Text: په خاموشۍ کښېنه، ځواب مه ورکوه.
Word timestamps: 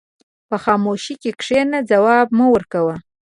په 0.49 0.55
خاموشۍ 0.63 1.29
کښېنه، 1.39 1.79
ځواب 1.89 2.27
مه 2.37 2.45
ورکوه. 2.53 2.95